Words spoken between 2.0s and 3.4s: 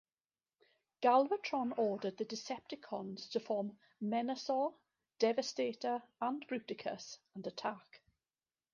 the Decepticons to